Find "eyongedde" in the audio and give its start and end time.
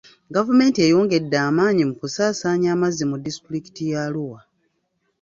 0.85-1.37